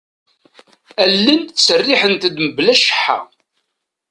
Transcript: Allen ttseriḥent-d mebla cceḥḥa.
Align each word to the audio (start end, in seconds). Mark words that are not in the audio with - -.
Allen 1.03 1.39
ttseriḥent-d 1.43 2.35
mebla 2.45 2.73
cceḥḥa. 2.77 3.19